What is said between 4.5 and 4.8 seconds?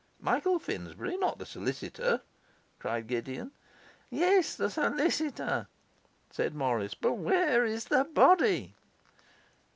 the